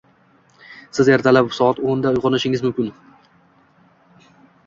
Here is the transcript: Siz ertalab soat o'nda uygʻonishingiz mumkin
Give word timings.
Siz 0.97 1.09
ertalab 1.17 1.51
soat 1.57 1.81
o'nda 1.91 2.13
uygʻonishingiz 2.17 2.65
mumkin 2.67 2.89